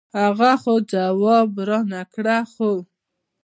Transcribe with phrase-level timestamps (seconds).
[0.19, 2.71] هغه خو جواب رانۀ کړۀ خو